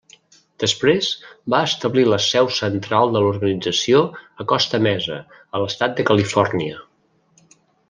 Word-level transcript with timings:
Després 0.61 1.09
va 1.53 1.59
establir 1.71 2.05
la 2.13 2.19
seu 2.29 2.49
central 2.61 3.13
de 3.17 3.21
l'organització 3.25 4.01
a 4.45 4.47
Costa 4.55 4.81
Mesa, 4.89 5.21
a 5.59 5.65
l'Estat 5.67 5.97
de 6.01 6.09
Califòrnia. 6.11 6.83